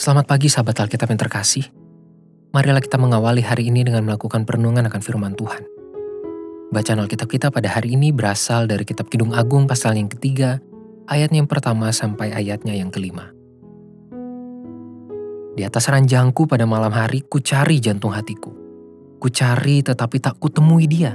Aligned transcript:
Selamat 0.00 0.32
pagi 0.32 0.48
sahabat 0.48 0.80
Alkitab 0.80 1.12
yang 1.12 1.20
terkasih. 1.20 1.68
Marilah 2.56 2.80
kita 2.80 2.96
mengawali 2.96 3.44
hari 3.44 3.68
ini 3.68 3.84
dengan 3.84 4.08
melakukan 4.08 4.48
perenungan 4.48 4.88
akan 4.88 4.96
firman 5.04 5.36
Tuhan. 5.36 5.60
Bacaan 6.72 7.04
Alkitab 7.04 7.28
kita 7.28 7.52
pada 7.52 7.68
hari 7.68 8.00
ini 8.00 8.08
berasal 8.08 8.64
dari 8.64 8.88
kitab 8.88 9.12
Kidung 9.12 9.36
Agung 9.36 9.68
pasal 9.68 10.00
yang 10.00 10.08
ketiga, 10.08 10.56
ayatnya 11.04 11.44
yang 11.44 11.52
pertama 11.52 11.92
sampai 11.92 12.32
ayatnya 12.32 12.72
yang 12.72 12.88
kelima. 12.88 13.28
Di 15.60 15.68
atas 15.68 15.92
ranjangku 15.92 16.48
pada 16.48 16.64
malam 16.64 16.96
hari, 16.96 17.20
ku 17.20 17.44
cari 17.44 17.76
jantung 17.76 18.16
hatiku. 18.16 18.56
Ku 19.20 19.28
cari 19.28 19.84
tetapi 19.84 20.16
tak 20.16 20.40
kutemui 20.40 20.88
dia. 20.88 21.12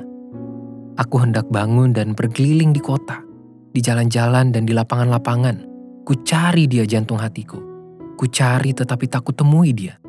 Aku 1.02 1.26
hendak 1.26 1.50
bangun 1.50 1.90
dan 1.90 2.14
berkeliling 2.14 2.70
di 2.70 2.86
kota, 2.86 3.18
di 3.74 3.82
jalan-jalan 3.82 4.54
dan 4.54 4.70
di 4.70 4.78
lapangan-lapangan. 4.78 5.74
Ku 6.06 6.22
cari 6.22 6.70
dia 6.70 6.86
jantung 6.86 7.18
hatiku 7.18 7.74
Ku 8.16 8.32
cari 8.32 8.72
tetapi 8.72 9.12
tak 9.12 9.28
kutemui 9.28 9.76
dia. 9.76 10.00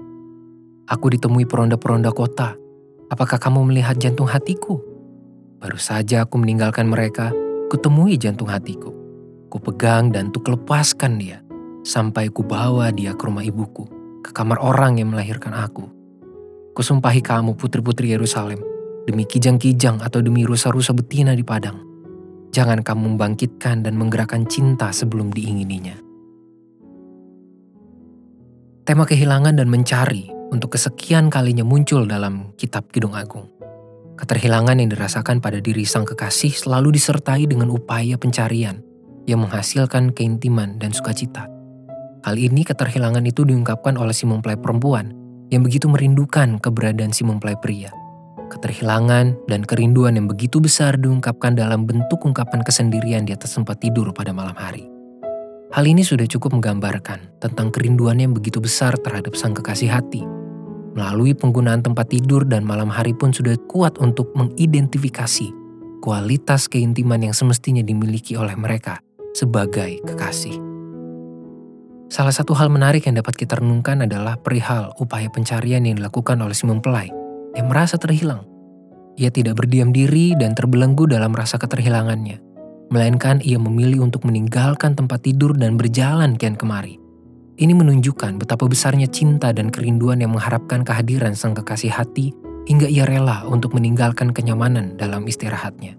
Aku 0.86 1.10
ditemui 1.10 1.42
peronda-peronda 1.42 2.14
kota. 2.14 2.54
Apakah 3.10 3.42
kamu 3.42 3.66
melihat 3.66 3.98
jantung 3.98 4.30
hatiku? 4.30 4.78
Baru 5.58 5.74
saja 5.74 6.22
aku 6.22 6.38
meninggalkan 6.38 6.86
mereka, 6.86 7.34
kutemui 7.66 8.14
jantung 8.14 8.46
hatiku. 8.46 8.94
Ku 9.50 9.58
pegang 9.58 10.14
dan 10.14 10.30
tu 10.30 10.38
lepaskan 10.38 11.18
dia, 11.18 11.42
sampai 11.82 12.30
ku 12.30 12.46
bawa 12.46 12.94
dia 12.94 13.18
ke 13.18 13.26
rumah 13.26 13.42
ibuku, 13.42 13.90
ke 14.22 14.30
kamar 14.30 14.62
orang 14.62 15.02
yang 15.02 15.10
melahirkan 15.10 15.50
aku. 15.50 15.90
Kusumpahi 16.78 17.18
kamu 17.26 17.58
putri-putri 17.58 18.14
Yerusalem, 18.14 18.62
demi 19.10 19.26
kijang-kijang 19.26 19.98
atau 19.98 20.22
demi 20.22 20.46
rusa-rusa 20.46 20.94
betina 20.94 21.34
di 21.34 21.42
padang. 21.42 21.82
Jangan 22.54 22.86
kamu 22.86 23.18
membangkitkan 23.18 23.82
dan 23.82 23.98
menggerakkan 23.98 24.46
cinta 24.46 24.94
sebelum 24.94 25.34
diingininya. 25.34 26.05
Tema 28.86 29.02
kehilangan 29.02 29.58
dan 29.58 29.66
mencari 29.66 30.30
untuk 30.54 30.78
kesekian 30.78 31.26
kalinya 31.26 31.66
muncul 31.66 32.06
dalam 32.06 32.54
kitab 32.54 32.86
Kidung 32.94 33.18
Agung. 33.18 33.50
Keterhilangan 34.14 34.78
yang 34.78 34.94
dirasakan 34.94 35.42
pada 35.42 35.58
diri 35.58 35.82
sang 35.82 36.06
kekasih 36.06 36.54
selalu 36.54 36.94
disertai 36.94 37.50
dengan 37.50 37.66
upaya 37.74 38.14
pencarian 38.14 38.78
yang 39.26 39.42
menghasilkan 39.42 40.14
keintiman 40.14 40.78
dan 40.78 40.94
sukacita. 40.94 41.50
Kali 42.22 42.46
ini 42.46 42.62
keterhilangan 42.62 43.26
itu 43.26 43.42
diungkapkan 43.42 43.98
oleh 43.98 44.14
si 44.14 44.22
mempelai 44.22 44.54
perempuan 44.54 45.10
yang 45.50 45.66
begitu 45.66 45.90
merindukan 45.90 46.62
keberadaan 46.62 47.10
si 47.10 47.26
mempelai 47.26 47.58
pria. 47.58 47.90
Keterhilangan 48.54 49.50
dan 49.50 49.66
kerinduan 49.66 50.14
yang 50.14 50.30
begitu 50.30 50.62
besar 50.62 50.94
diungkapkan 50.94 51.58
dalam 51.58 51.90
bentuk 51.90 52.22
ungkapan 52.22 52.62
kesendirian 52.62 53.26
di 53.26 53.34
atas 53.34 53.50
tempat 53.50 53.82
tidur 53.82 54.14
pada 54.14 54.30
malam 54.30 54.54
hari. 54.54 54.95
Hal 55.76 55.84
ini 55.84 56.00
sudah 56.00 56.24
cukup 56.24 56.56
menggambarkan 56.56 57.36
tentang 57.36 57.68
kerinduan 57.68 58.16
yang 58.16 58.32
begitu 58.32 58.64
besar 58.64 58.96
terhadap 58.96 59.36
sang 59.36 59.52
kekasih 59.52 59.92
hati. 59.92 60.24
Melalui 60.96 61.36
penggunaan 61.36 61.84
tempat 61.84 62.16
tidur 62.16 62.48
dan 62.48 62.64
malam 62.64 62.88
hari 62.88 63.12
pun 63.12 63.28
sudah 63.28 63.60
kuat 63.68 64.00
untuk 64.00 64.32
mengidentifikasi 64.32 65.52
kualitas 66.00 66.72
keintiman 66.72 67.28
yang 67.28 67.36
semestinya 67.36 67.84
dimiliki 67.84 68.40
oleh 68.40 68.56
mereka 68.56 69.04
sebagai 69.36 70.00
kekasih. 70.00 70.56
Salah 72.08 72.32
satu 72.32 72.56
hal 72.56 72.72
menarik 72.72 73.04
yang 73.04 73.20
dapat 73.20 73.36
kita 73.36 73.60
renungkan 73.60 74.00
adalah 74.08 74.40
perihal 74.40 74.96
upaya 74.96 75.28
pencarian 75.28 75.84
yang 75.84 76.00
dilakukan 76.00 76.40
oleh 76.40 76.56
si 76.56 76.64
mempelai 76.64 77.12
yang 77.52 77.68
merasa 77.68 78.00
terhilang. 78.00 78.48
Ia 79.20 79.28
tidak 79.28 79.60
berdiam 79.60 79.92
diri 79.92 80.32
dan 80.40 80.56
terbelenggu 80.56 81.04
dalam 81.04 81.36
rasa 81.36 81.60
keterhilangannya 81.60 82.45
melainkan 82.90 83.42
ia 83.42 83.58
memilih 83.58 84.06
untuk 84.06 84.22
meninggalkan 84.26 84.94
tempat 84.94 85.26
tidur 85.26 85.56
dan 85.58 85.74
berjalan 85.74 86.38
kian 86.38 86.54
kemari. 86.54 87.02
Ini 87.56 87.72
menunjukkan 87.72 88.36
betapa 88.36 88.68
besarnya 88.68 89.08
cinta 89.08 89.48
dan 89.50 89.72
kerinduan 89.72 90.20
yang 90.20 90.36
mengharapkan 90.36 90.84
kehadiran 90.84 91.32
sang 91.32 91.56
kekasih 91.56 91.88
hati 91.88 92.36
hingga 92.68 92.84
ia 92.84 93.08
rela 93.08 93.48
untuk 93.48 93.72
meninggalkan 93.72 94.30
kenyamanan 94.30 95.00
dalam 95.00 95.24
istirahatnya. 95.24 95.96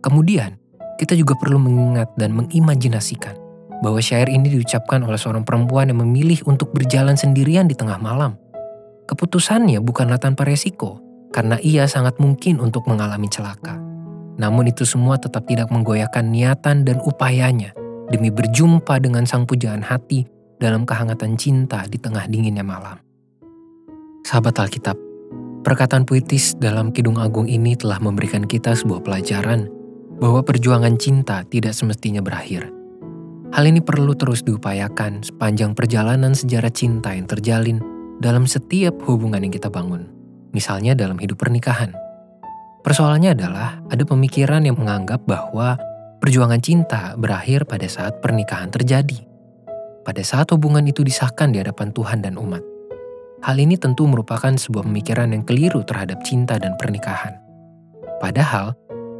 Kemudian, 0.00 0.56
kita 0.96 1.12
juga 1.12 1.36
perlu 1.36 1.60
mengingat 1.60 2.16
dan 2.16 2.32
mengimajinasikan 2.32 3.36
bahwa 3.84 4.00
syair 4.00 4.32
ini 4.32 4.48
diucapkan 4.48 5.04
oleh 5.04 5.20
seorang 5.20 5.44
perempuan 5.44 5.92
yang 5.92 6.00
memilih 6.00 6.40
untuk 6.48 6.72
berjalan 6.72 7.16
sendirian 7.16 7.68
di 7.68 7.76
tengah 7.76 8.00
malam. 8.00 8.36
Keputusannya 9.04 9.84
bukanlah 9.84 10.16
tanpa 10.16 10.48
resiko, 10.48 11.00
karena 11.32 11.60
ia 11.60 11.84
sangat 11.84 12.16
mungkin 12.16 12.56
untuk 12.56 12.88
mengalami 12.88 13.28
celaka. 13.28 13.89
Namun 14.40 14.72
itu 14.72 14.88
semua 14.88 15.20
tetap 15.20 15.44
tidak 15.44 15.68
menggoyahkan 15.68 16.24
niatan 16.24 16.88
dan 16.88 16.96
upayanya 17.04 17.76
demi 18.08 18.32
berjumpa 18.32 18.96
dengan 18.96 19.28
sang 19.28 19.44
pujaan 19.44 19.84
hati 19.84 20.24
dalam 20.56 20.88
kehangatan 20.88 21.36
cinta 21.36 21.84
di 21.84 22.00
tengah 22.00 22.24
dinginnya 22.24 22.64
malam. 22.64 22.96
Sahabat 24.24 24.56
Alkitab, 24.56 24.96
perkataan 25.60 26.08
puitis 26.08 26.56
dalam 26.56 26.88
Kidung 26.88 27.20
Agung 27.20 27.48
ini 27.48 27.76
telah 27.76 28.00
memberikan 28.00 28.48
kita 28.48 28.72
sebuah 28.72 29.04
pelajaran 29.04 29.68
bahwa 30.20 30.40
perjuangan 30.40 30.96
cinta 30.96 31.44
tidak 31.48 31.76
semestinya 31.76 32.24
berakhir. 32.24 32.68
Hal 33.50 33.66
ini 33.66 33.82
perlu 33.82 34.14
terus 34.14 34.40
diupayakan 34.46 35.26
sepanjang 35.26 35.74
perjalanan 35.74 36.32
sejarah 36.32 36.70
cinta 36.70 37.12
yang 37.12 37.26
terjalin 37.26 37.82
dalam 38.22 38.44
setiap 38.46 38.94
hubungan 39.04 39.42
yang 39.42 39.52
kita 39.52 39.72
bangun, 39.72 40.06
misalnya 40.54 40.96
dalam 40.96 41.18
hidup 41.18 41.40
pernikahan. 41.40 42.09
Persoalannya 42.80 43.36
adalah 43.36 43.84
ada 43.92 44.04
pemikiran 44.08 44.64
yang 44.64 44.80
menganggap 44.80 45.20
bahwa 45.28 45.76
perjuangan 46.16 46.60
cinta 46.64 47.12
berakhir 47.12 47.68
pada 47.68 47.84
saat 47.84 48.24
pernikahan 48.24 48.72
terjadi. 48.72 49.20
Pada 50.00 50.24
saat 50.24 50.48
hubungan 50.56 50.88
itu 50.88 51.04
disahkan 51.04 51.52
di 51.52 51.60
hadapan 51.60 51.92
Tuhan 51.92 52.24
dan 52.24 52.40
umat. 52.40 52.64
Hal 53.44 53.56
ini 53.60 53.76
tentu 53.76 54.08
merupakan 54.08 54.52
sebuah 54.52 54.88
pemikiran 54.88 55.32
yang 55.32 55.44
keliru 55.44 55.84
terhadap 55.84 56.24
cinta 56.24 56.56
dan 56.56 56.76
pernikahan. 56.80 57.36
Padahal, 58.20 58.72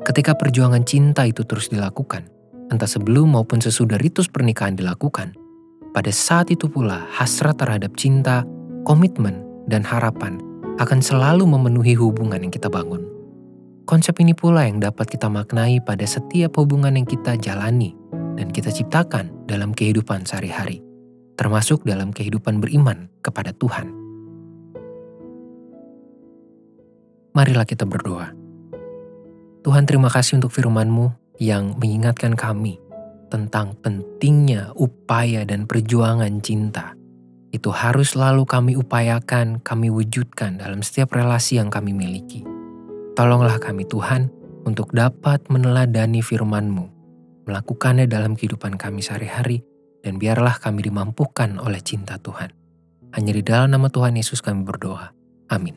ketika 0.08 0.32
perjuangan 0.36 0.84
cinta 0.84 1.28
itu 1.28 1.44
terus 1.44 1.68
dilakukan, 1.68 2.28
entah 2.72 2.88
sebelum 2.88 3.36
maupun 3.36 3.60
sesudah 3.60 4.00
ritus 4.00 4.28
pernikahan 4.28 4.76
dilakukan, 4.76 5.36
pada 5.90 6.12
saat 6.14 6.48
itu 6.48 6.68
pula 6.68 7.08
hasrat 7.12 7.60
terhadap 7.60 7.92
cinta, 7.96 8.44
komitmen, 8.88 9.42
dan 9.68 9.84
harapan 9.84 10.40
akan 10.78 11.02
selalu 11.02 11.44
memenuhi 11.44 11.98
hubungan 11.98 12.40
yang 12.40 12.52
kita 12.52 12.70
bangun. 12.72 13.09
Konsep 13.88 14.16
ini 14.22 14.36
pula 14.36 14.68
yang 14.68 14.78
dapat 14.78 15.08
kita 15.08 15.26
maknai 15.28 15.82
pada 15.82 16.04
setiap 16.06 16.56
hubungan 16.60 16.94
yang 16.94 17.08
kita 17.08 17.36
jalani 17.40 17.96
dan 18.40 18.48
kita 18.48 18.72
ciptakan 18.72 19.32
dalam 19.44 19.76
kehidupan 19.76 20.24
sehari-hari, 20.24 20.80
termasuk 21.36 21.84
dalam 21.84 22.14
kehidupan 22.14 22.60
beriman 22.60 23.12
kepada 23.20 23.52
Tuhan. 23.56 23.92
Marilah 27.36 27.64
kita 27.64 27.86
berdoa. 27.86 28.34
Tuhan 29.60 29.84
terima 29.84 30.08
kasih 30.08 30.40
untuk 30.40 30.50
firman-Mu 30.50 31.36
yang 31.38 31.76
mengingatkan 31.76 32.34
kami 32.34 32.80
tentang 33.30 33.78
pentingnya 33.78 34.74
upaya 34.74 35.46
dan 35.46 35.64
perjuangan 35.70 36.42
cinta. 36.42 36.98
Itu 37.54 37.70
harus 37.70 38.18
selalu 38.18 38.46
kami 38.46 38.72
upayakan, 38.74 39.62
kami 39.62 39.90
wujudkan 39.90 40.58
dalam 40.58 40.82
setiap 40.82 41.14
relasi 41.14 41.62
yang 41.62 41.70
kami 41.70 41.94
miliki. 41.94 42.49
Tolonglah 43.20 43.60
kami 43.60 43.84
Tuhan 43.84 44.32
untuk 44.64 44.96
dapat 44.96 45.44
meneladani 45.52 46.24
firman-Mu, 46.24 46.88
melakukannya 47.44 48.08
dalam 48.08 48.32
kehidupan 48.32 48.80
kami 48.80 49.04
sehari-hari, 49.04 49.60
dan 50.00 50.16
biarlah 50.16 50.56
kami 50.56 50.88
dimampukan 50.88 51.60
oleh 51.60 51.84
cinta 51.84 52.16
Tuhan. 52.16 52.48
Hanya 53.12 53.36
di 53.36 53.44
dalam 53.44 53.76
nama 53.76 53.92
Tuhan 53.92 54.16
Yesus 54.16 54.40
kami 54.40 54.64
berdoa. 54.64 55.12
Amin. 55.52 55.76